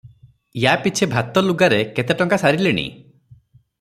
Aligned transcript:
ୟା 0.61 0.71
ପିଛେ 0.85 1.07
ଭାତ 1.11 1.43
ଲୁଗାରେ 1.49 1.79
କେତେ 1.99 2.17
ଟଙ୍କା 2.23 2.41
ସାରିଲିଣି? 2.45 2.87